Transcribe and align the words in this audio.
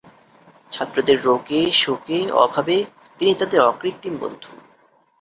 ছাত্রদের 0.71 1.17
রোগে, 1.23 1.61
শোকে, 1.73 2.19
অভাবে 2.35 2.77
তিনি 3.19 3.31
তাদের 3.33 3.59
অকৃত্রিম 3.61 4.15
বন্ধু। 4.17 4.51